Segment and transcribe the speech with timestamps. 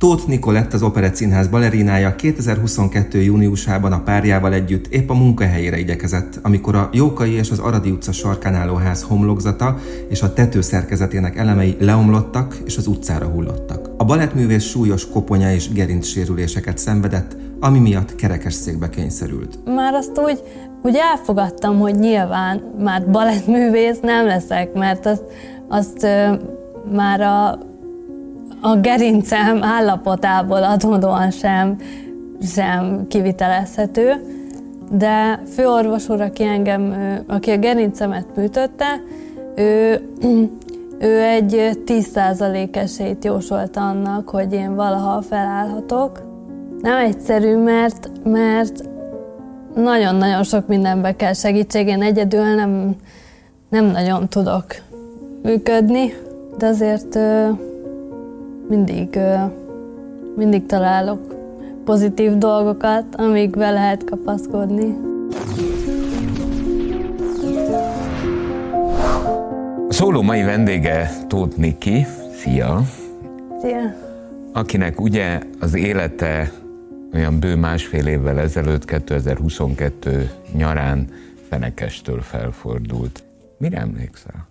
[0.00, 3.22] Tóth Nikolett az Operett Színház balerinája 2022.
[3.22, 8.12] júniusában a párjával együtt épp a munkahelyére igyekezett, amikor a Jókai és az Aradi utca
[8.12, 9.78] sarkán álló ház homlokzata
[10.08, 13.90] és a tetőszerkezetének elemei leomlottak és az utcára hullottak.
[13.96, 19.58] A balettművész súlyos koponya és gerincsérüléseket szenvedett, ami miatt kerekesszékbe kényszerült.
[19.64, 20.40] Már azt úgy,
[20.82, 25.24] úgy elfogadtam, hogy nyilván már balettművész nem leszek, mert azt,
[25.68, 26.06] azt
[26.92, 27.68] már a
[28.60, 31.76] a gerincem állapotából adódóan sem,
[32.42, 34.14] sem kivitelezhető,
[34.90, 36.94] de főorvos úr, aki engem,
[37.26, 39.00] aki a gerincemet műtötte,
[39.56, 40.00] ő,
[40.98, 46.22] ő egy 10% esélyt jósolt annak, hogy én valaha felállhatok.
[46.82, 48.82] Nem egyszerű, mert, mert
[49.74, 52.96] nagyon-nagyon sok mindenbe kell segítség, én egyedül nem,
[53.68, 54.64] nem nagyon tudok
[55.42, 56.14] működni,
[56.58, 57.18] de azért
[58.70, 59.18] mindig,
[60.36, 61.34] mindig találok
[61.84, 64.96] pozitív dolgokat, amikbe lehet kapaszkodni.
[69.88, 72.06] A szóló mai vendége Tóth Niki.
[72.34, 72.82] Szia!
[73.60, 73.94] Szia!
[74.52, 76.52] Akinek ugye az élete
[77.14, 81.06] olyan bő másfél évvel ezelőtt, 2022 nyarán
[81.48, 83.22] Fenekestől felfordult.
[83.58, 84.49] Mire emlékszel?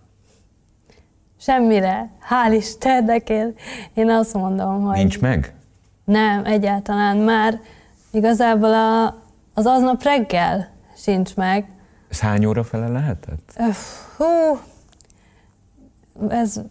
[1.42, 2.10] Semmire.
[2.30, 3.54] Hál' Istennek én,
[3.94, 4.98] én azt mondom, hogy...
[4.98, 5.54] Nincs meg?
[6.04, 7.60] Nem, egyáltalán már
[8.12, 9.06] igazából a,
[9.54, 11.70] az aznap reggel sincs meg.
[12.10, 13.62] Ez hány óra fele lehetett?
[14.18, 14.60] Hú,
[16.30, 16.62] ez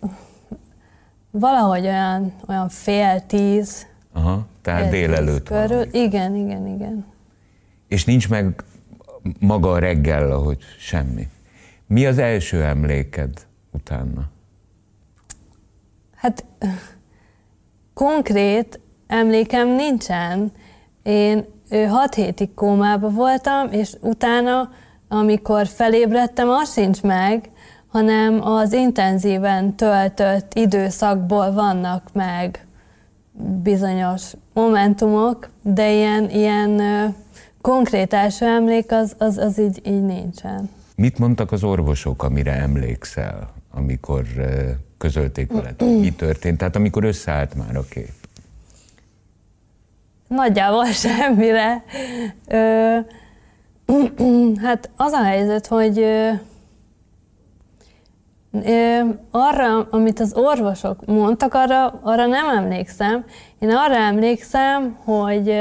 [1.31, 3.87] valahogy olyan, olyan fél tíz.
[4.13, 5.87] Aha, tehát fél délelőtt körül.
[5.91, 7.07] Igen, igen, igen.
[7.89, 8.65] És nincs meg
[9.41, 11.29] maga a reggel, ahogy semmi.
[11.87, 14.31] Mi az első emléked utána?
[16.19, 16.45] Hát
[17.95, 20.53] konkrét emlékem nincsen.
[21.03, 21.45] Én
[21.89, 24.71] hat hétig kómában voltam, és utána,
[25.09, 27.51] amikor felébredtem, az sincs meg,
[27.89, 32.67] hanem az intenzíven töltött időszakból vannak meg
[33.63, 36.83] bizonyos momentumok, de ilyen, ilyen
[37.61, 40.71] konkrét első emlék az, az, az így, így nincsen.
[40.97, 44.25] Mit mondtak az orvosok, amire emlékszel, amikor
[44.99, 46.59] közölték veled, mi történt?
[46.59, 48.13] Tehát amikor összeállt már a kép.
[50.29, 51.85] Nagyjából semmire.
[52.47, 52.99] Ö,
[54.63, 56.31] hát az a helyzet, hogy ö,
[59.31, 63.25] arra, amit az orvosok mondtak, arra, arra nem emlékszem.
[63.59, 65.55] Én arra emlékszem, hogy,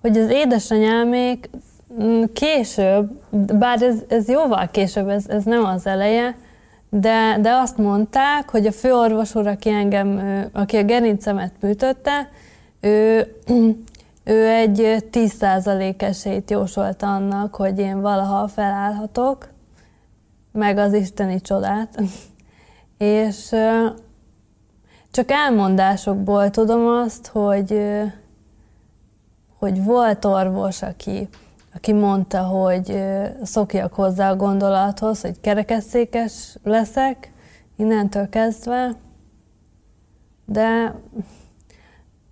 [0.00, 1.50] hogy az édesanyámék
[2.32, 6.36] később, bár ez, ez jóval később, ez, ez nem az eleje,
[7.00, 10.20] de, de azt mondták, hogy a főorvos úr, aki engem,
[10.52, 12.30] aki a gerincemet műtötte,
[12.80, 13.26] ő,
[14.24, 19.48] ő egy 10% esélyt jósolt annak, hogy én valaha felállhatok,
[20.52, 22.02] meg az isteni csodát.
[22.98, 23.54] És
[25.10, 27.80] csak elmondásokból tudom azt, hogy,
[29.58, 31.28] hogy volt orvos, aki
[31.74, 33.04] aki mondta, hogy
[33.42, 37.32] szokjak hozzá a gondolathoz, hogy kerekesszékes leszek
[37.76, 38.90] innentől kezdve,
[40.44, 40.94] de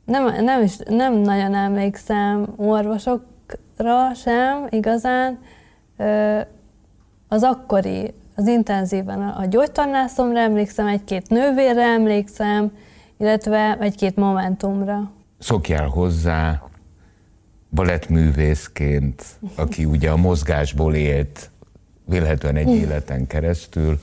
[0.04, 5.38] nem, nem, is, nem nagyon emlékszem orvosokra sem igazán.
[7.28, 12.72] Az akkori, az intenzíven a gyógytornászomra emlékszem, egy-két nővérre emlékszem,
[13.19, 15.10] illetve egy-két momentumra.
[15.38, 16.62] Szokjál hozzá
[17.74, 19.24] balettművészként,
[19.54, 21.50] aki ugye a mozgásból élt
[22.04, 24.00] vélhetően egy életen keresztül,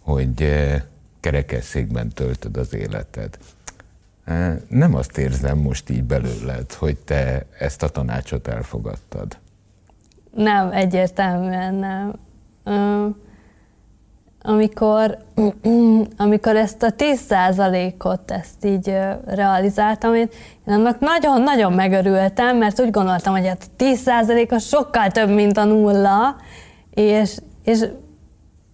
[0.00, 0.82] hogy eh,
[1.20, 3.38] kerekesszékben töltöd az életed.
[4.24, 9.36] Eh, nem azt érzem most így belőled, hogy te ezt a tanácsot elfogadtad.
[10.34, 13.16] Nem, egyértelműen nem
[14.46, 15.18] amikor,
[16.16, 18.96] amikor ezt a 10%-ot ezt így
[19.26, 20.28] realizáltam, én,
[20.66, 25.56] én annak nagyon-nagyon megörültem, mert úgy gondoltam, hogy hát a 10% az sokkal több, mint
[25.56, 26.36] a nulla,
[26.90, 27.84] és, és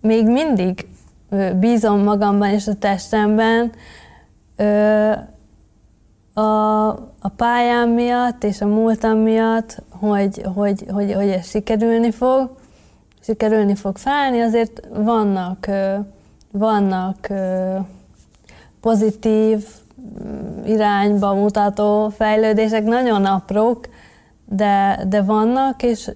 [0.00, 0.86] még mindig
[1.60, 3.72] bízom magamban és a testemben,
[6.32, 6.88] a,
[7.20, 12.50] a pályám miatt és a múltam miatt, hogy, hogy, hogy, hogy ez sikerülni fog,
[13.20, 15.66] sikerülni fog felállni, azért vannak,
[16.50, 17.28] vannak
[18.80, 19.66] pozitív
[20.00, 23.88] mm, irányba mutató fejlődések, nagyon aprók,
[24.44, 26.10] de, de vannak, és,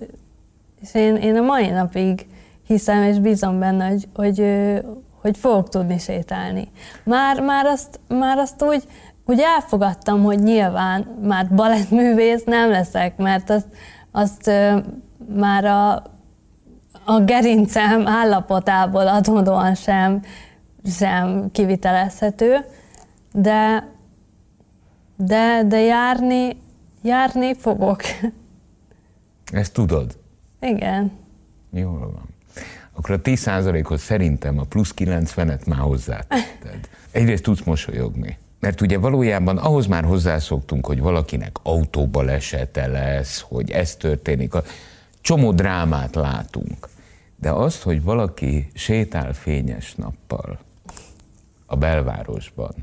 [0.81, 2.27] és én, én a mai napig
[2.67, 4.45] hiszem és bízom benne, hogy, hogy,
[5.21, 6.71] hogy fogok tudni sétálni.
[7.05, 8.85] Már, már, azt, már azt úgy
[9.27, 13.67] úgy elfogadtam, hogy nyilván már balettművész nem leszek, mert azt,
[14.11, 14.51] azt
[15.35, 16.03] már a,
[17.05, 20.23] a gerincem állapotából adódóan sem,
[20.87, 22.57] sem kivitelezhető,
[23.33, 23.89] de,
[25.17, 26.57] de, de járni,
[27.03, 28.03] járni fogok.
[29.53, 30.17] Ezt tudod?
[30.61, 31.13] Igen.
[31.71, 32.29] Jól van.
[32.93, 36.89] Akkor a 10%-hoz szerintem a plusz 90-et már hozzátetted.
[37.13, 38.39] Egyrészt tudsz mosolyogni.
[38.61, 44.55] Mert ugye valójában ahhoz már hozzászoktunk, hogy valakinek autóbalesete lesz, hogy ez történik.
[44.55, 44.63] A
[45.21, 46.89] csomó drámát látunk.
[47.37, 50.59] De azt, hogy valaki sétál fényes nappal
[51.67, 52.75] a belvárosban,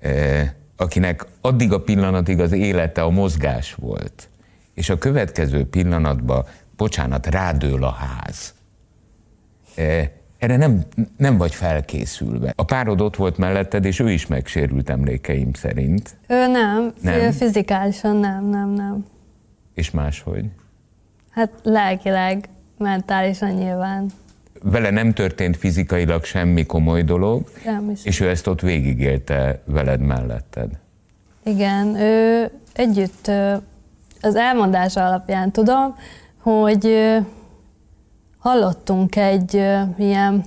[0.00, 4.28] eh, akinek addig a pillanatig az élete a mozgás volt,
[4.74, 6.44] és a következő pillanatban,
[6.76, 8.54] bocsánat, rádől a ház.
[9.74, 10.84] Eh, erre nem,
[11.16, 12.52] nem vagy felkészülve.
[12.56, 16.16] A párod ott volt melletted, és ő is megsérült emlékeim szerint.
[16.26, 17.32] Ő nem, nem?
[17.32, 19.06] fizikálisan nem, nem, nem.
[19.74, 20.44] És máshogy?
[21.30, 22.48] Hát lelkileg,
[22.78, 24.06] mentálisan nyilván.
[24.62, 27.50] Vele nem történt fizikailag semmi komoly dolog,
[27.92, 28.04] is.
[28.04, 30.70] és ő ezt ott végigélte veled melletted.
[31.42, 33.30] Igen, ő együtt
[34.20, 35.96] az elmondása alapján tudom,
[36.38, 37.14] hogy
[38.38, 39.54] hallottunk egy
[39.98, 40.44] ilyen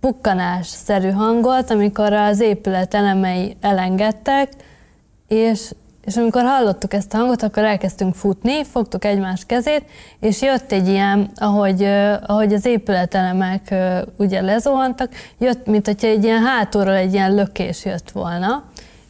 [0.00, 4.52] pukkanás-szerű hangot, amikor az épület elemei elengedtek,
[5.28, 5.70] és,
[6.04, 9.84] és amikor hallottuk ezt a hangot, akkor elkezdtünk futni, fogtuk egymás kezét,
[10.20, 11.82] és jött egy ilyen, ahogy,
[12.26, 13.74] ahogy az épületelemek
[14.16, 18.64] ugye lezuhantak, jött, mint hogyha egy ilyen hátulról egy ilyen lökés jött volna,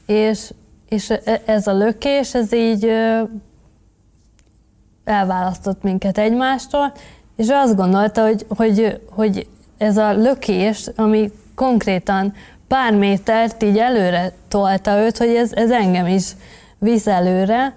[0.07, 0.51] és,
[0.89, 2.91] és e, ez a lökés, ez így
[5.05, 6.93] elválasztott minket egymástól,
[7.37, 9.47] és ő azt gondolta, hogy, hogy, hogy
[9.79, 12.35] ez a lökés, ami konkrétan
[12.69, 16.25] pár métert így előre tolta őt, hogy ez, ez engem is
[16.83, 17.77] visz előre,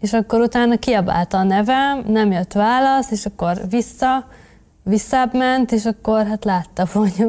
[0.00, 4.28] és akkor utána kiabálta a nevem, nem jött válasz, és akkor vissza,
[4.82, 7.26] visszább ment, és akkor hát látta, hogy,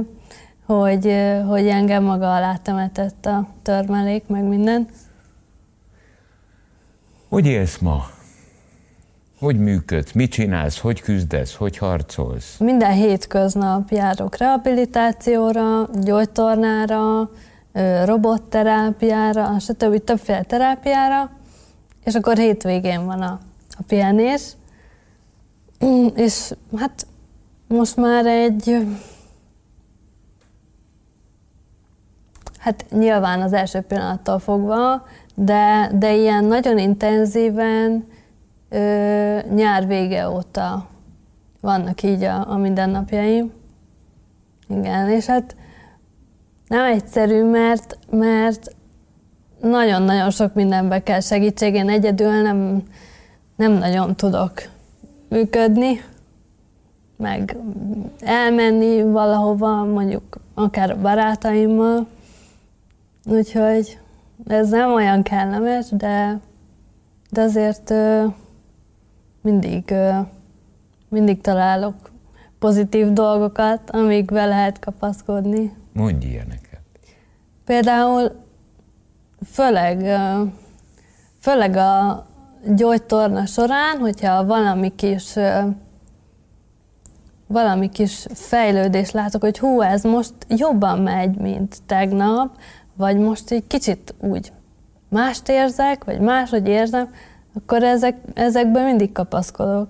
[0.66, 1.16] hogy,
[1.48, 4.88] hogy engem maga alá temetett a törmelék, meg minden.
[7.30, 8.06] Hogy élsz ma?
[9.40, 10.12] Hogy működsz?
[10.12, 10.80] Mit csinálsz?
[10.80, 11.56] Hogy küzdesz?
[11.56, 12.58] Hogy harcolsz?
[12.58, 17.30] Minden hétköznap járok rehabilitációra, gyógytornára,
[18.06, 20.04] robotterápiára, stb.
[20.04, 21.30] többféle terápiára,
[22.04, 23.40] és akkor hétvégén van a,
[23.70, 24.52] a pihenés.
[26.16, 27.08] És hát
[27.68, 28.86] most már egy
[32.64, 35.06] Hát nyilván az első pillanattól fogva,
[35.36, 38.08] de, de ilyen nagyon intenzíven
[38.70, 40.88] ö, nyár vége óta
[41.60, 43.52] vannak így a, a mindennapjaim.
[44.68, 45.56] Igen, és hát
[46.68, 48.76] nem egyszerű, mert, mert
[49.62, 51.74] nagyon-nagyon sok mindenbe kell segítség.
[51.74, 52.84] Én egyedül nem,
[53.56, 54.52] nem nagyon tudok
[55.30, 56.02] működni,
[57.18, 57.58] meg
[58.20, 62.08] elmenni valahova, mondjuk akár a barátaimmal.
[63.26, 64.00] Úgyhogy
[64.48, 66.40] ez nem olyan kellemes, de,
[67.30, 67.94] de azért
[69.42, 69.94] mindig,
[71.10, 71.96] mindig találok
[72.64, 75.74] pozitív dolgokat, amikbe lehet kapaszkodni.
[75.94, 76.82] Mondj ilyeneket.
[77.66, 78.32] Például
[79.52, 80.06] főleg,
[81.40, 82.26] főleg a
[82.76, 85.34] gyógytorna során, hogyha valami kis
[87.48, 92.58] valami kis fejlődés látok, hogy hú, ez most jobban megy, mint tegnap,
[92.96, 94.52] vagy most egy kicsit úgy
[95.10, 97.14] mást érzek, vagy máshogy érzem,
[97.54, 99.88] akkor ezek, ezekben mindig kapaszkodok.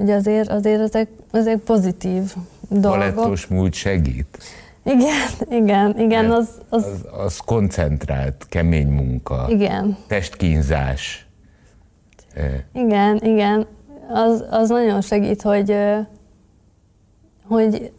[0.00, 2.34] Hogy azért, azért ezek, ezek pozitív
[2.68, 2.98] dolgok.
[2.98, 4.38] Palettos múlt segít.
[4.82, 6.30] Igen, igen, igen.
[6.30, 6.84] Az, az...
[6.84, 9.46] Az, az koncentrált, kemény munka.
[9.48, 9.96] Igen.
[10.06, 11.26] Testkínzás.
[12.72, 13.66] Igen, igen.
[14.12, 15.76] Az, az nagyon segít, hogy,
[17.46, 17.92] hogy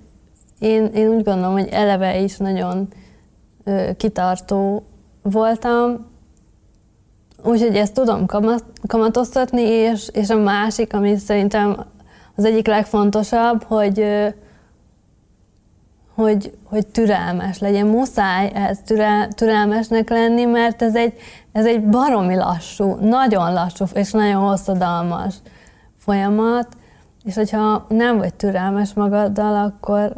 [0.59, 2.87] én, én úgy gondolom, hogy eleve is nagyon
[3.97, 4.83] kitartó
[5.21, 6.09] voltam,
[7.43, 8.25] úgyhogy ezt tudom
[8.87, 11.85] kamatoztatni, és, és a másik, ami szerintem
[12.35, 14.05] az egyik legfontosabb, hogy,
[16.15, 17.87] hogy, hogy türelmes legyen.
[17.87, 18.79] Muszáj ehhez
[19.35, 21.13] türelmesnek lenni, mert ez egy,
[21.51, 25.35] ez egy baromi lassú, nagyon lassú és nagyon hosszadalmas
[25.97, 26.67] folyamat,
[27.23, 30.13] és hogyha nem vagy türelmes magaddal, akkor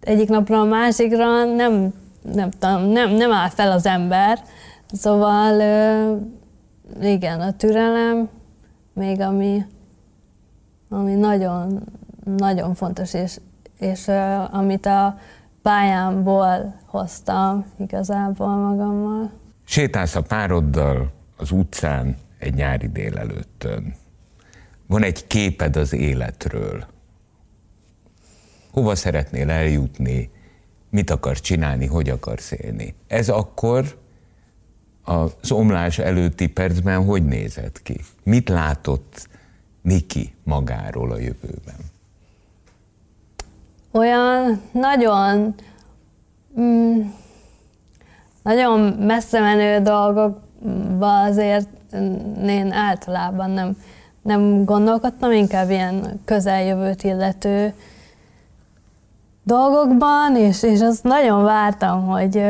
[0.00, 1.92] egyik napra a másikra nem
[2.34, 2.48] nem,
[2.92, 4.38] nem, nem áll fel az ember.
[4.92, 5.60] Szóval
[7.00, 8.28] igen, a türelem
[8.92, 9.64] még ami,
[10.88, 11.82] ami nagyon,
[12.24, 13.40] nagyon fontos, és,
[13.78, 14.08] és
[14.50, 15.18] amit a
[15.62, 19.30] pályámból hoztam igazából magammal.
[19.64, 23.94] Sétálsz a pároddal az utcán egy nyári délelőttön.
[24.86, 26.84] Van egy képed az életről.
[28.72, 30.30] Hova szeretnél eljutni,
[30.90, 32.94] mit akarsz csinálni, hogy akarsz élni.
[33.06, 33.98] Ez akkor
[35.04, 38.00] az omlás előtti percben hogy nézett ki?
[38.22, 39.28] Mit látott
[39.88, 41.76] Niki magáról a jövőben?
[43.92, 45.54] Olyan nagyon,
[46.60, 47.00] mm,
[48.42, 51.68] nagyon messze menő dolgokba azért
[52.46, 53.76] én általában nem,
[54.22, 57.74] nem gondolkodtam, inkább ilyen közeljövőt illető
[59.42, 62.42] dolgokban, és, és azt nagyon vártam, hogy,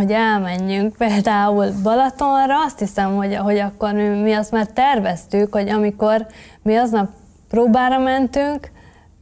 [0.00, 5.68] hogy elmenjünk például Balatonra, azt hiszem, hogy, hogy akkor mi, mi azt már terveztük, hogy
[5.68, 6.26] amikor
[6.62, 7.10] mi aznap
[7.48, 8.70] próbára mentünk,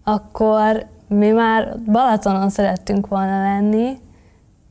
[0.04, 3.98] akkor mi már Balatonon szerettünk volna lenni,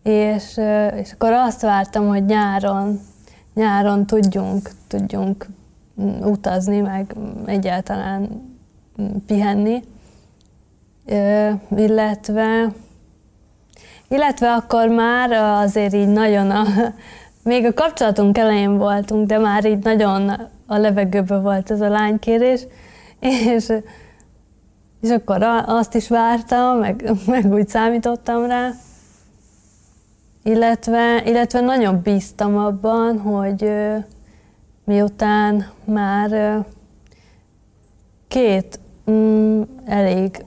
[0.03, 0.59] és,
[0.95, 2.99] és akkor azt vártam, hogy nyáron,
[3.53, 5.47] nyáron tudjunk, tudjunk
[6.21, 8.29] utazni, meg egyáltalán
[9.25, 9.83] pihenni,
[11.75, 12.71] illetve
[14.09, 15.31] illetve akkor már
[15.63, 16.65] azért így nagyon a,
[17.43, 20.29] még a kapcsolatunk elején voltunk, de már így nagyon
[20.67, 22.61] a levegőben volt ez a lánykérés,
[23.55, 23.73] és,
[25.01, 28.71] és akkor azt is vártam, meg, meg úgy számítottam rá,
[30.43, 33.71] illetve, illetve nagyon bíztam abban, hogy
[34.83, 36.65] miután már
[38.27, 38.79] két
[39.11, 40.45] mm, elég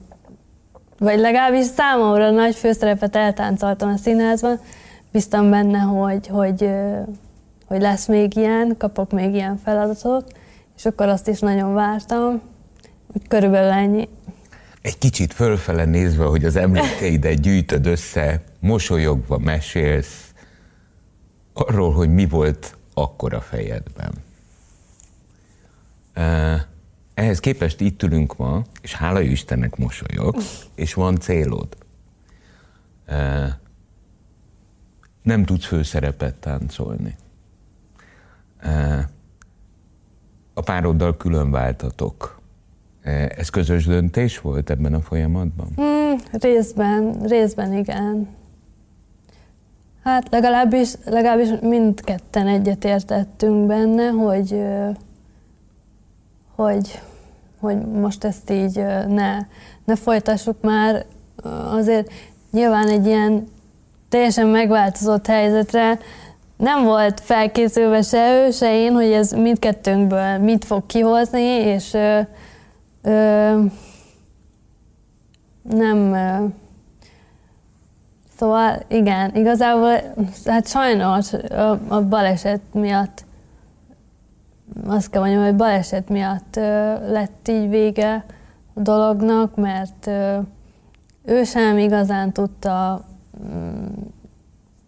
[1.01, 4.59] vagy legalábbis számomra nagy főszerepet eltáncoltam a színházban,
[5.11, 6.69] biztam benne, hogy, hogy,
[7.65, 10.37] hogy lesz még ilyen, kapok még ilyen feladatot,
[10.77, 12.41] és akkor azt is nagyon vártam,
[13.11, 14.09] hogy körülbelül ennyi.
[14.81, 20.33] Egy kicsit fölfele nézve, hogy az emlékeidet gyűjtöd össze, mosolyogva mesélsz
[21.53, 24.13] arról, hogy mi volt akkor a fejedben.
[27.21, 30.35] Ehhez képest itt ülünk ma, és hála Istennek mosolyog,
[30.75, 31.67] és van célod.
[35.23, 37.15] Nem tudsz főszerepet táncolni.
[40.53, 42.39] A pároddal külön váltatok.
[43.37, 45.67] Ez közös döntés volt ebben a folyamatban?
[45.81, 48.27] Mm, részben, részben igen.
[50.03, 54.61] Hát legalábbis, legalábbis mindketten egyetértettünk benne, hogy,
[56.55, 57.01] hogy
[57.61, 58.75] hogy most ezt így
[59.07, 59.37] ne,
[59.85, 61.05] ne folytassuk már.
[61.71, 62.11] Azért
[62.51, 63.47] nyilván egy ilyen
[64.09, 65.99] teljesen megváltozott helyzetre
[66.61, 72.19] nem volt felkészülve se ő, se én, hogy ez mindkettőnkből mit fog kihozni, és ö,
[73.01, 73.63] ö,
[75.61, 76.13] nem...
[76.13, 76.45] Ö,
[78.37, 80.01] szóval igen, igazából
[80.45, 83.25] hát sajnos a, a baleset miatt
[84.87, 86.55] azt kell mondjam, hogy baleset miatt
[87.07, 88.25] lett így vége
[88.73, 90.07] a dolognak, mert
[91.25, 93.05] ő sem igazán tudta
[93.43, 93.85] mm,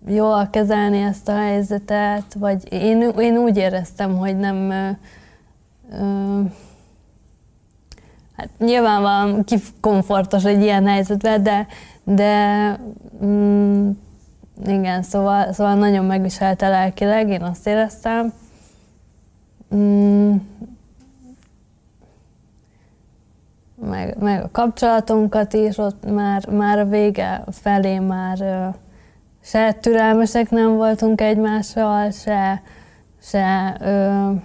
[0.07, 4.69] jól kezelni ezt a helyzetet, vagy én, én úgy éreztem, hogy nem
[8.35, 9.43] hát nyilvánvalóan
[9.81, 11.67] komfortos egy ilyen helyzetben, de,
[12.03, 12.77] de
[13.25, 13.89] mm,
[14.65, 18.33] igen, szóval, szóval nagyon megviselte lelkileg, én azt éreztem.
[19.75, 20.35] Mm,
[23.89, 28.37] meg, meg a kapcsolatunkat is, ott már, már a vége felé már
[29.43, 32.61] se türelmesek nem voltunk egymással, se,
[33.21, 34.41] se uh,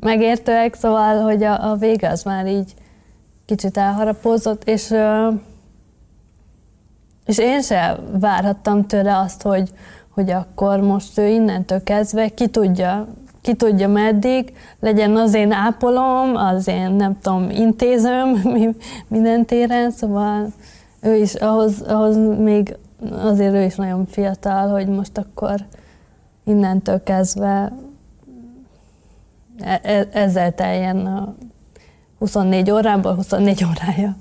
[0.00, 2.74] megértőek, szóval, hogy a, a vége az már így
[3.44, 5.34] kicsit elharapózott, és, uh,
[7.24, 9.70] és én se várhattam tőle azt, hogy,
[10.08, 13.08] hogy akkor most ő innentől kezdve ki tudja
[13.42, 18.42] ki tudja meddig, legyen az én ápolom, az én nem tudom, intézőm
[19.08, 20.52] minden téren, szóval
[21.00, 22.76] ő is, ahhoz, ahhoz még
[23.10, 25.54] azért ő is nagyon fiatal, hogy most akkor
[26.44, 27.72] innentől kezdve
[29.58, 31.34] e, e, ezzel teljen a
[32.18, 34.16] 24 órából 24 órája.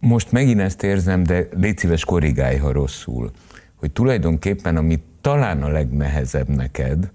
[0.00, 3.30] Most megint ezt érzem, de légy szíves korrigálj, ha rosszul,
[3.78, 7.10] hogy tulajdonképpen amit talán a legnehezebb neked,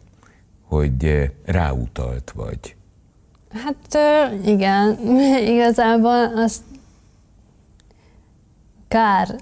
[0.68, 2.76] hogy eh, ráutalt vagy.
[3.50, 3.98] Hát
[4.46, 4.98] igen,
[5.56, 6.62] igazából azt
[8.88, 9.36] kár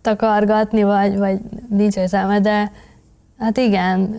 [0.00, 2.72] takargatni, vagy, vagy nincs értelme, de
[3.38, 4.16] hát igen,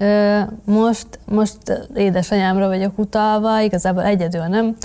[0.64, 1.58] most, most
[1.96, 4.76] édesanyámra vagyok utalva, igazából egyedül nem,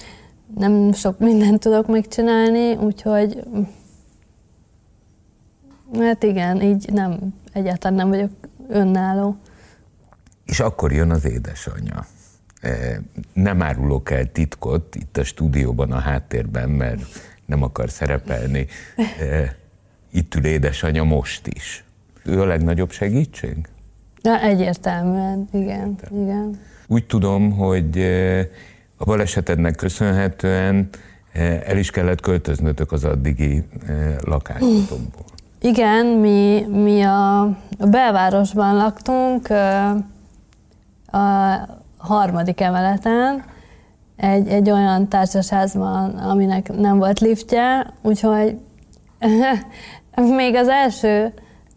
[0.56, 3.42] nem sok mindent tudok megcsinálni, úgyhogy
[6.00, 8.30] Hát igen, így nem, egyáltalán nem vagyok
[8.68, 9.36] önálló.
[10.44, 12.06] És akkor jön az édesanyja.
[12.60, 13.00] E,
[13.32, 17.02] nem árulok el titkot itt a stúdióban a háttérben, mert
[17.46, 18.66] nem akar szerepelni.
[18.96, 19.56] E,
[20.10, 21.84] itt ül édesanyja most is.
[22.24, 23.56] Ő a legnagyobb segítség?
[24.22, 26.60] Ja, egyértelműen, igen, igen.
[26.86, 28.38] Úgy tudom, hogy e,
[28.96, 30.88] a balesetednek köszönhetően
[31.64, 33.64] el is kellett költöznötök az addigi
[34.24, 35.24] lakásotokból.
[35.64, 37.40] Igen, mi, mi a,
[37.78, 39.48] a belvárosban laktunk,
[41.06, 41.18] a
[41.98, 43.44] harmadik emeleten,
[44.16, 48.58] egy, egy olyan társasházban, aminek nem volt liftje, úgyhogy
[50.36, 51.32] még az első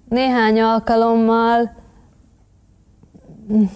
[0.09, 1.75] néhány alkalommal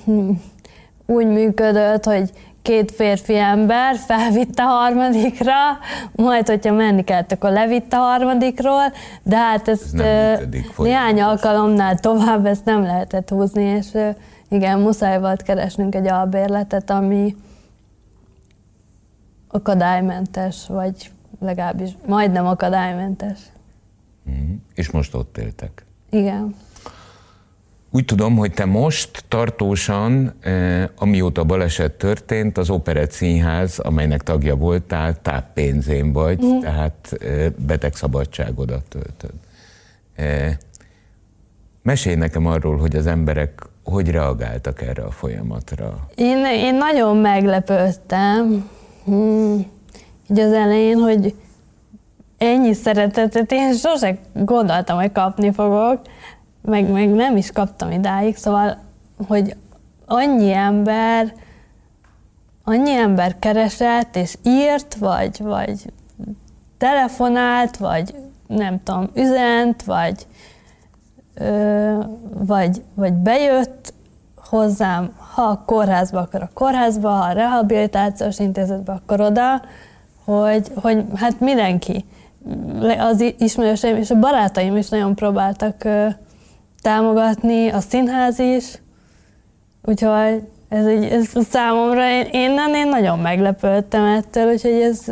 [1.15, 5.53] úgy működött, hogy két férfi ember felvitt a harmadikra,
[6.15, 10.39] majd, hogyha menni kellett, akkor levitt a harmadikról, de hát ezt Ez
[10.77, 13.87] néhány alkalomnál tovább ezt nem lehetett húzni, és
[14.49, 17.35] igen, muszáj volt keresnünk egy albérletet, ami
[19.47, 23.39] akadálymentes, vagy legalábbis majdnem akadálymentes.
[24.29, 24.53] Mm.
[24.73, 25.85] És most ott éltek?
[26.09, 26.55] Igen.
[27.93, 34.55] Úgy tudom, hogy te most tartósan, eh, amióta baleset történt, az Operett Színház, amelynek tagja
[34.55, 36.59] voltál, táppénzén vagy, mm.
[36.59, 39.33] tehát eh, betegszabadságodat töltöd.
[40.15, 40.57] Eh,
[41.81, 46.07] mesélj nekem arról, hogy az emberek hogy reagáltak erre a folyamatra?
[46.15, 48.69] Én, én nagyon meglepődtem,
[49.05, 49.65] hmm,
[50.29, 51.35] így az elején, hogy
[52.37, 56.01] ennyi szeretetet én sose gondoltam, hogy kapni fogok,
[56.61, 58.77] meg, meg nem is kaptam idáig, szóval,
[59.27, 59.55] hogy
[60.05, 61.33] annyi ember,
[62.63, 65.91] annyi ember keresett és írt, vagy, vagy
[66.77, 68.15] telefonált, vagy
[68.47, 70.25] nem tudom, üzent, vagy
[72.45, 73.93] vagy, vagy bejött
[74.35, 79.61] hozzám, ha a kórházba, akkor a kórházba, ha a rehabilitációs intézetbe, akkor oda,
[80.25, 82.05] hogy, hogy hát mindenki,
[82.99, 85.87] az ismerőseim és a barátaim is nagyon próbáltak
[86.81, 88.65] támogatni, a színház is,
[89.81, 95.05] úgyhogy ez, egy, ez számomra, én, én, én nagyon meglepődtem ettől, úgyhogy ez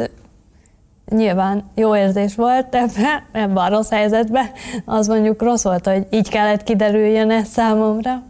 [1.09, 4.45] nyilván jó érzés volt ebben, ebben a rossz helyzetben.
[4.85, 8.23] Az mondjuk rossz volt, hogy így kellett kiderüljön ez számomra.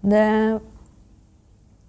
[0.00, 0.54] De,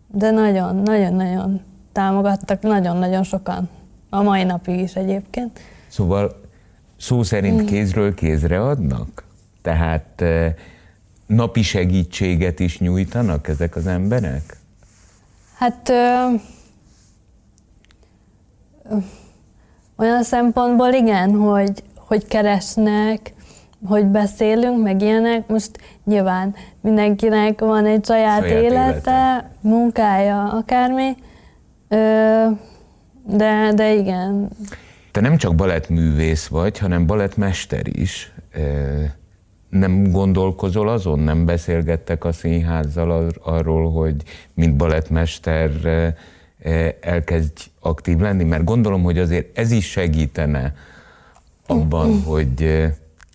[0.07, 1.61] de nagyon, nagyon-nagyon
[1.91, 3.69] támogattak, nagyon-nagyon sokan.
[4.09, 5.59] A mai napig is egyébként.
[5.87, 6.41] Szóval
[6.97, 9.24] szó szerint kézről kézre adnak?
[9.65, 10.23] Tehát
[11.25, 14.57] napi segítséget is nyújtanak ezek az emberek?
[15.57, 16.27] Hát ö,
[18.89, 18.97] ö,
[19.95, 23.33] olyan szempontból igen, hogy, hogy keresnek,
[23.85, 25.47] hogy beszélünk, meg ilyenek.
[25.47, 25.71] Most
[26.03, 31.15] nyilván mindenkinek van egy saját, saját élete, élete, munkája, akármi,
[33.23, 34.49] de, de igen.
[35.11, 38.33] Te nem csak balettművész vagy, hanem balettmester is.
[39.79, 44.15] Nem gondolkozol azon, nem beszélgettek a színházzal arról, hogy
[44.53, 45.71] mint balettmester
[47.01, 48.43] elkezdj aktív lenni?
[48.43, 50.73] Mert gondolom, hogy azért ez is segítene
[51.67, 52.83] abban, hogy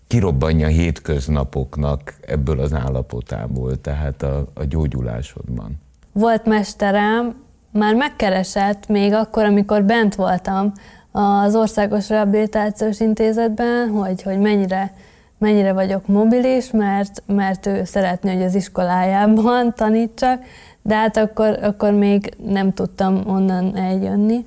[0.07, 5.79] kirobbanja hétköznapoknak ebből az állapotából, tehát a, a gyógyulásodban.
[6.11, 7.35] Volt mesterem,
[7.71, 10.73] már megkeresett még akkor, amikor bent voltam
[11.11, 14.93] az Országos Rehabilitációs Intézetben, hogy, hogy mennyire,
[15.41, 20.43] mennyire vagyok mobilis, mert, mert ő szeretné, hogy az iskolájában tanítsak,
[20.81, 24.45] de hát akkor, akkor még nem tudtam onnan eljönni.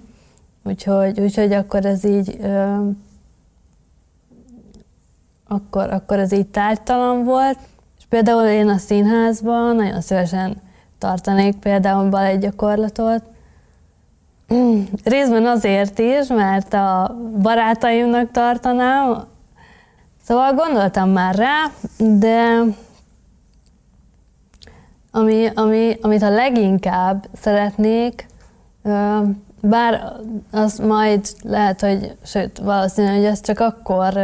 [0.62, 2.88] Úgyhogy, úgyhogy akkor ez így ö,
[5.48, 7.58] akkor, akkor ez így tártalan volt.
[7.98, 10.56] És például én a színházban nagyon szívesen
[10.98, 13.22] tartanék például egy gyakorlatot.
[15.04, 19.32] Részben azért is, mert a barátaimnak tartanám,
[20.26, 22.62] szóval gondoltam már rá, de
[25.10, 28.26] ami, ami, amit a leginkább szeretnék,
[29.60, 30.12] bár
[30.50, 34.14] az majd lehet, hogy, sőt, valószínű, hogy ez csak akkor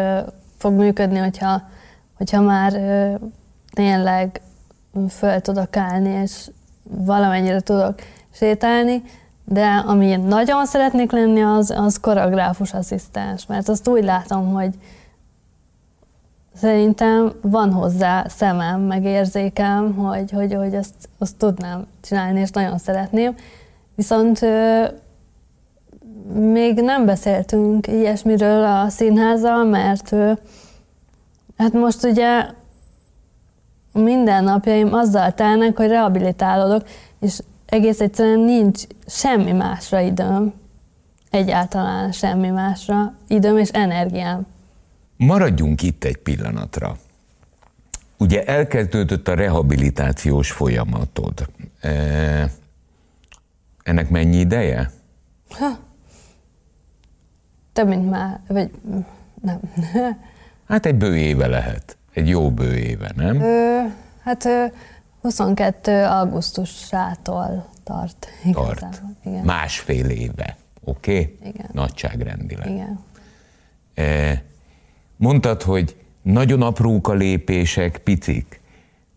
[0.59, 1.63] fog működni, hogyha,
[2.17, 2.73] hogyha már
[3.73, 4.41] tényleg
[5.09, 6.51] föl tudok állni, és
[6.83, 7.95] valamennyire tudok
[8.33, 9.03] sétálni,
[9.45, 14.75] de ami nagyon szeretnék lenni, az, az koreográfus asszisztens, mert azt úgy látom, hogy
[16.55, 22.79] szerintem van hozzá szemem, meg érzékem, hogy, hogy, hogy azt, azt tudnám csinálni, és nagyon
[22.79, 23.35] szeretném.
[23.95, 24.41] Viszont
[26.35, 30.15] még nem beszéltünk ilyesmiről a színházzal, mert
[31.61, 32.47] Hát most ugye
[33.93, 36.89] minden napjaim azzal telnek, hogy rehabilitálódok,
[37.21, 40.53] és egész egyszerűen nincs semmi másra időm.
[41.31, 44.47] Egyáltalán semmi másra időm és energiám.
[45.21, 46.97] Maradjunk itt egy pillanatra.
[48.19, 51.49] Ugye elkezdődött a rehabilitációs folyamatod.
[51.81, 51.91] E,
[53.83, 54.91] ennek mennyi ideje?
[55.51, 55.79] Ha.
[57.73, 58.71] Több, mint már, vagy
[59.43, 59.61] nem.
[60.69, 61.97] Hát egy bő éve lehet.
[62.13, 63.41] Egy jó bő éve, nem?
[63.41, 63.81] Ö,
[64.23, 64.65] hát ö,
[65.21, 66.05] 22.
[66.05, 68.29] augusztusától tart.
[68.45, 68.75] Igazából.
[68.75, 69.03] Tart.
[69.25, 69.45] Igen.
[69.45, 70.57] Másfél éve.
[70.85, 71.21] Oké?
[71.21, 71.51] Okay?
[71.51, 71.69] Igen.
[71.73, 72.71] Nagyságrendileg.
[72.71, 73.01] Igen.
[73.95, 74.43] E,
[75.21, 78.61] mondtad, hogy nagyon aprók a lépések, picik,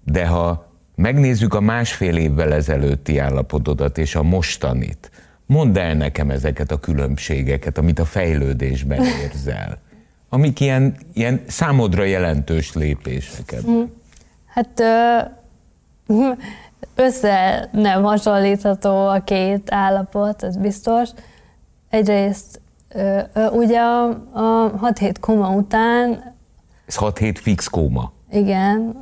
[0.06, 5.12] de ha megnézzük a másfél évvel ezelőtti állapotodat és a mostanit,
[5.46, 9.78] mondd el nekem ezeket a különbségeket, amit a fejlődésben érzel,
[10.30, 13.62] amik ilyen, ilyen számodra jelentős lépéseket.
[13.62, 13.82] Hm.
[14.46, 14.84] Hát
[16.96, 21.10] össze nem hasonlítható a két állapot, ez biztos.
[21.90, 22.62] Egyrészt
[23.52, 26.34] ugye a, a 6 hét koma után
[26.86, 28.12] ez 6 hét fix kóma.
[28.32, 28.96] Igen.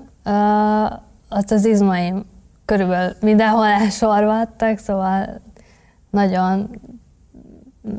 [1.30, 2.26] Azt az izmaim
[2.66, 5.42] körülbelül mindenhol elsorvadtak, szóval
[6.10, 6.70] nagyon,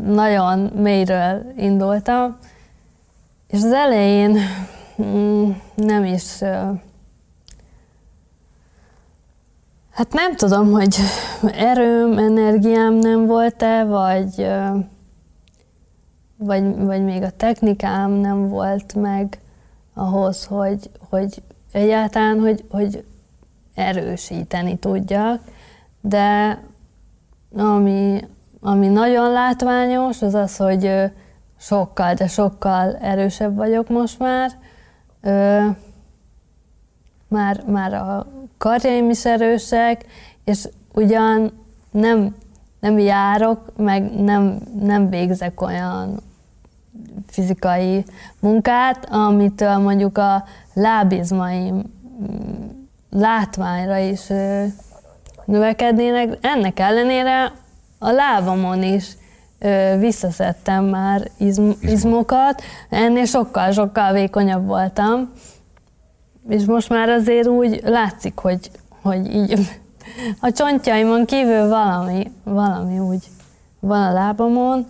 [0.07, 2.37] nagyon mélyről indultam.
[3.49, 4.39] És az elején
[5.03, 6.39] mm, nem is...
[9.91, 10.97] Hát nem tudom, hogy
[11.55, 14.47] erőm, energiám nem volt-e, vagy,
[16.45, 19.39] vagy, vagy még a technikám nem volt meg
[19.95, 23.05] ahhoz, hogy, hogy egyáltalán, hogy, hogy
[23.75, 25.41] erősíteni tudjak,
[26.01, 26.59] de
[27.57, 28.25] ami,
[28.61, 31.11] ami nagyon látványos, az az, hogy
[31.59, 34.51] sokkal, de sokkal erősebb vagyok most már.
[37.29, 38.27] Már, már a
[38.59, 40.05] karjaim is erősek,
[40.45, 41.53] és ugyan
[41.91, 42.37] nem,
[42.81, 46.21] nem járok, meg nem, nem végzek olyan
[47.27, 48.05] fizikai
[48.41, 52.69] munkát, amitől mondjuk a lábizmaim mm,
[53.11, 54.27] látványra is
[55.45, 56.39] növekednének.
[56.41, 57.53] Ennek ellenére
[57.99, 59.17] a lábamon is
[59.99, 65.33] visszaszedtem már izm, izmokat, ennél sokkal-sokkal vékonyabb voltam,
[66.49, 68.71] és most már azért úgy látszik, hogy,
[69.03, 69.59] hogy így
[70.41, 73.25] a csontjaimon kívül valami, valami úgy
[73.81, 74.87] van a lábamon,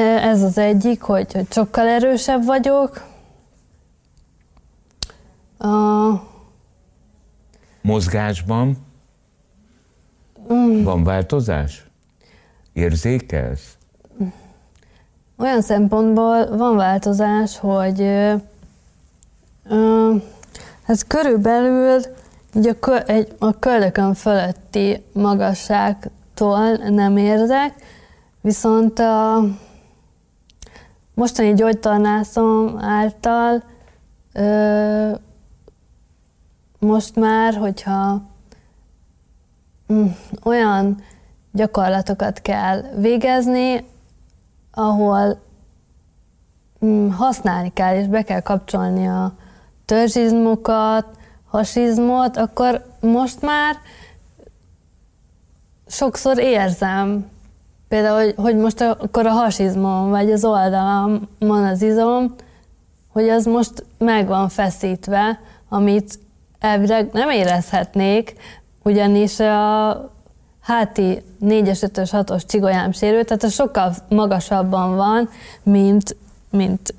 [0.00, 3.04] ez az egyik, hogy, hogy sokkal erősebb vagyok.
[5.58, 5.68] A...
[7.80, 8.76] Mozgásban
[10.52, 10.82] mm.
[10.82, 11.86] van változás?
[12.72, 13.76] Érzékelsz?
[15.36, 18.34] Olyan szempontból van változás, hogy ö,
[19.68, 20.14] ö,
[20.82, 22.00] hát körülbelül
[22.54, 27.74] így a, kö, egy, a köldökön fölötti magasságtól nem érzek,
[28.40, 29.36] viszont a,
[31.16, 33.62] mostani gyógytornászom által
[34.32, 35.10] ö,
[36.78, 38.22] most már, hogyha
[39.92, 40.06] mm,
[40.44, 41.02] olyan
[41.52, 43.86] gyakorlatokat kell végezni,
[44.74, 45.38] ahol
[46.84, 49.34] mm, használni kell, és be kell kapcsolni a
[49.84, 51.06] törzsizmokat,
[51.44, 53.76] hasizmot, akkor most már
[55.86, 57.30] sokszor érzem
[57.88, 62.34] Például, hogy, most akkor a hasizmom, vagy az oldalamon az izom,
[63.12, 66.18] hogy az most meg van feszítve, amit
[66.58, 68.34] elvileg nem érezhetnék,
[68.82, 70.14] ugyanis a
[70.60, 75.28] háti 4-es, 5-ös, 6-os csigolyám sérült, tehát a sokkal magasabban van,
[75.62, 76.16] mint,
[76.50, 76.94] mint,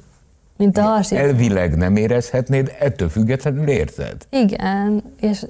[0.57, 1.23] mint a hasizom.
[1.23, 4.15] Elvileg nem érezhetnéd, ettől függetlenül érzed?
[4.29, 5.45] Igen, és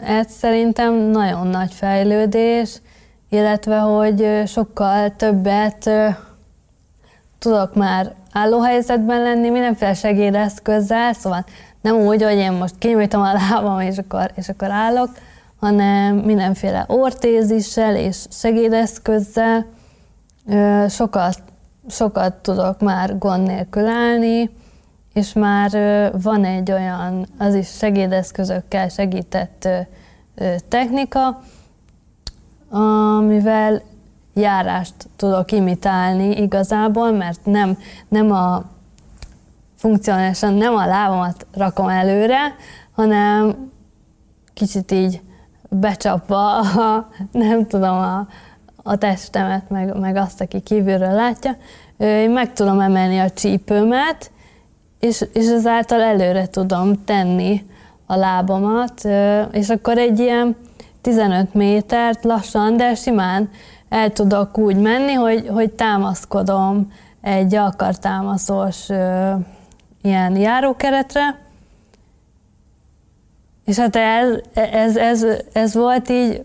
[0.00, 2.80] ez szerintem nagyon nagy fejlődés,
[3.28, 5.90] illetve hogy sokkal többet
[7.38, 11.44] tudok már állóhelyzetben lenni, mindenféle segédeszközzel, szóval
[11.80, 15.08] nem úgy, hogy én most kinyújtom a lábam, és akkor, és akkor állok,
[15.60, 19.66] hanem mindenféle ortézissel és segédeszközzel
[20.88, 21.38] sokat,
[21.88, 24.50] sokat tudok már gond nélkül állni,
[25.12, 25.70] és már
[26.22, 29.68] van egy olyan, az is segédeszközökkel segített
[30.68, 31.42] technika,
[32.76, 33.82] amivel
[34.34, 38.64] járást tudok imitálni igazából, mert nem, nem a
[39.76, 42.54] funkcionálisan nem a lábamat rakom előre,
[42.92, 43.70] hanem
[44.54, 45.20] kicsit így
[45.68, 48.26] becsapva a, nem tudom, a,
[48.82, 51.56] a testemet, meg, meg azt, aki kívülről látja,
[51.98, 54.30] én meg tudom emelni a csípőmet,
[55.00, 57.64] és, és ezáltal előre tudom tenni
[58.06, 59.04] a lábamat,
[59.52, 60.56] és akkor egy ilyen
[61.06, 63.50] 15 métert lassan, de simán
[63.88, 68.88] el tudok úgy menni, hogy, hogy támaszkodom egy alkartámaszós
[70.02, 71.38] ilyen járókeretre,
[73.64, 76.44] és hát ez, ez, ez, ez volt így,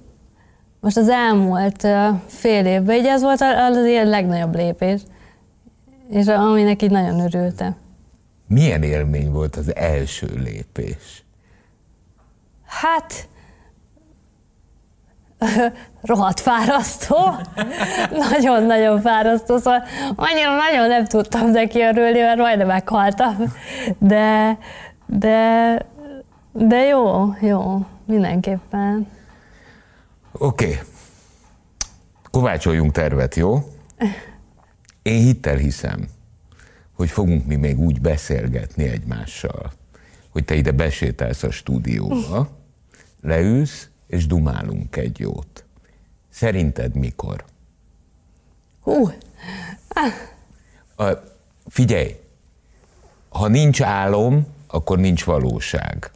[0.80, 1.88] most az elmúlt
[2.28, 5.02] fél évben, így ez volt az ilyen legnagyobb lépés,
[6.10, 7.76] és aminek így nagyon örültem.
[8.48, 11.24] Milyen élmény volt az első lépés?
[12.66, 13.30] Hát,
[16.02, 17.18] rohadt fárasztó,
[18.30, 19.84] nagyon-nagyon fárasztó, szóval
[20.16, 23.54] annyira nagyon nem tudtam neki örülni, mert majdnem meghaltam,
[23.98, 24.58] de,
[25.06, 25.78] de,
[26.52, 29.08] de jó, jó, mindenképpen.
[30.32, 30.78] Oké, okay.
[32.32, 33.60] kovácsoljunk tervet, jó?
[35.02, 36.08] Én hittel hiszem,
[36.96, 39.72] hogy fogunk mi még úgy beszélgetni egymással,
[40.30, 42.48] hogy te ide besétálsz a stúdióba,
[43.22, 45.66] leülsz, és dumálunk egy jót.
[46.30, 47.46] Szerinted mikor?
[48.82, 49.12] Hú!
[50.96, 51.04] A,
[51.68, 52.16] figyelj,
[53.30, 56.12] ha nincs álom, akkor nincs valóság.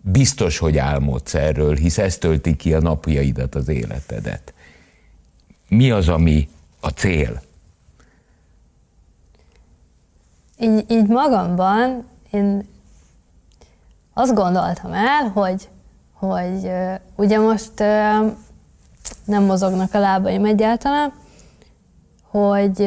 [0.00, 4.54] Biztos, hogy álmodsz erről, hisz ez tölti ki a napjaidat, az életedet.
[5.68, 6.48] Mi az, ami
[6.80, 7.42] a cél?
[10.58, 12.68] Így, így magamban én
[14.12, 15.68] azt gondoltam el, hogy
[16.26, 16.70] hogy
[17.16, 17.78] ugye most
[19.24, 21.12] nem mozognak a lábaim egyáltalán,
[22.30, 22.82] hogy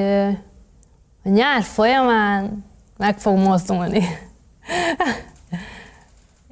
[1.24, 2.66] a nyár folyamán
[2.98, 4.04] meg fog mozdulni.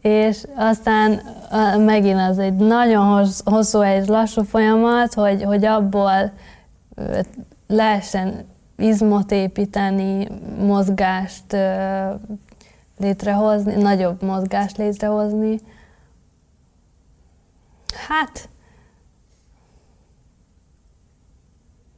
[0.02, 1.22] és aztán
[1.78, 6.32] megint az egy nagyon hosszú és lassú folyamat, hogy, hogy abból
[7.68, 8.46] lehessen
[8.78, 10.28] izmot építeni,
[10.60, 11.58] mozgást
[12.98, 15.60] létrehozni, nagyobb mozgást létrehozni,
[18.08, 18.50] Hát,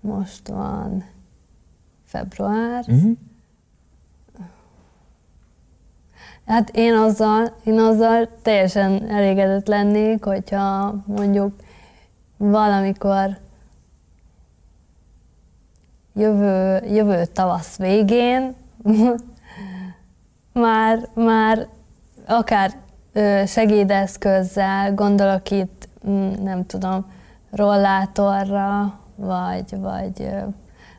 [0.02, 1.06] most van
[2.06, 2.84] február.
[2.88, 3.18] Uh-huh.
[6.46, 11.54] Hát én azzal, én azzal teljesen elégedett lennék, hogyha mondjuk
[12.38, 13.38] valamikor
[16.14, 18.56] jövő, jövő tavasz végén
[20.54, 21.68] már, már
[22.28, 22.72] akár
[23.46, 25.75] segédeszközzel, gondolok itt,
[26.44, 27.06] nem tudom,
[27.52, 30.30] rollátorra, vagy, vagy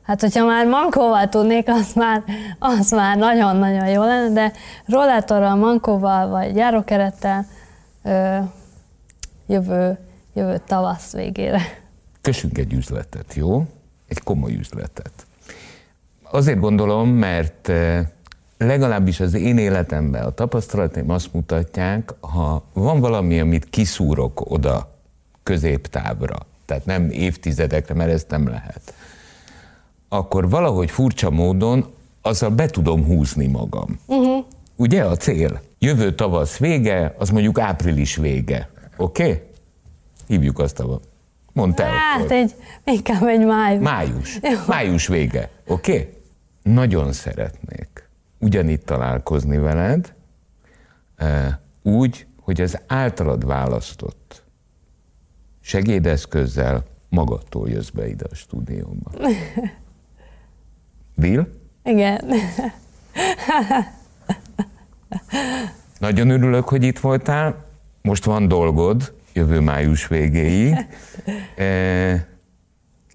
[0.02, 2.22] hát hogyha már mankóval tudnék, az már,
[2.58, 4.52] az már nagyon-nagyon jó lenne, de
[4.86, 7.46] rollátorral, mankóval, vagy járókerettel
[9.46, 9.98] jövő,
[10.34, 11.60] jövő tavasz végére.
[12.20, 13.66] Kössünk egy üzletet, jó?
[14.08, 15.26] Egy komoly üzletet.
[16.30, 17.72] Azért gondolom, mert
[18.58, 24.95] legalábbis az én életemben a tapasztalataim azt mutatják, ha van valami, amit kiszúrok oda
[25.46, 28.94] középtávra, tehát nem évtizedekre, mert ezt nem lehet,
[30.08, 33.98] akkor valahogy furcsa módon azzal be tudom húzni magam.
[34.06, 34.44] Uh-huh.
[34.76, 35.60] Ugye a cél?
[35.78, 38.70] Jövő tavasz vége, az mondjuk április vége.
[38.96, 39.22] Oké?
[39.22, 39.42] Okay?
[40.26, 41.00] Hívjuk azt a...
[41.52, 42.32] Mondd te Hát akkor.
[42.32, 42.54] egy,
[42.84, 43.82] inkább egy május.
[43.82, 44.38] Május.
[44.42, 44.58] Jó.
[44.66, 45.50] Május vége.
[45.66, 45.92] Oké?
[45.92, 46.12] Okay?
[46.62, 50.14] Nagyon szeretnék ugyanitt találkozni veled,
[51.16, 54.44] e, úgy, hogy az általad választott
[55.66, 59.10] segédeszközzel magadtól jössz be ide a stúdióba.
[61.14, 61.46] Bill?
[61.84, 62.24] Igen.
[65.98, 67.64] Nagyon örülök, hogy itt voltál.
[68.02, 70.74] Most van dolgod, jövő május végéig.
[71.56, 72.28] E,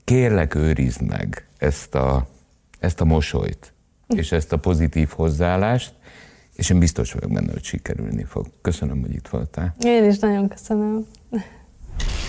[0.03, 2.27] kérlek, őrizd meg ezt a,
[2.79, 3.73] ezt a mosolyt,
[4.07, 5.93] és ezt a pozitív hozzáállást,
[6.55, 8.47] és én biztos vagyok benne, hogy sikerülni fog.
[8.61, 9.75] Köszönöm, hogy itt voltál.
[9.83, 11.05] Én is nagyon köszönöm.